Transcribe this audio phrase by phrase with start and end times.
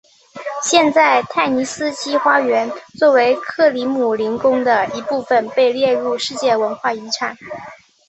[0.63, 2.67] 现在泰尼斯基花园
[2.97, 7.37] 作为克里姆林宫的一部分被列入世界文化遗产。